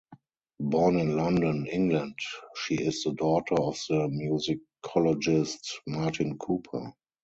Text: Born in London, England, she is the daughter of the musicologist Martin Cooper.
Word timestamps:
Born 0.61 0.95
in 0.99 1.15
London, 1.15 1.67
England, 1.67 2.15
she 2.55 2.73
is 2.73 3.03
the 3.03 3.11
daughter 3.13 3.53
of 3.61 3.79
the 3.87 4.07
musicologist 4.83 5.73
Martin 5.85 6.39
Cooper. 6.39 6.95